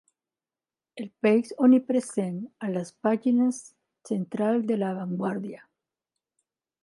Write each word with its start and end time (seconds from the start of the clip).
El 1.01 1.07
peix 1.25 1.51
omnipresent 1.65 2.39
a 2.67 2.71
les 2.77 2.91
pàgines 3.07 3.61
centrals 4.11 4.67
de 4.71 4.79
La 4.85 4.93
Vanguardia. 5.01 5.65